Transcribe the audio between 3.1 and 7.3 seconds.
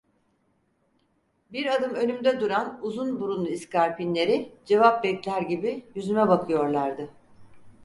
burunlu iskarpinleri cevap bekler gibi yüzüme bakıyorlardı.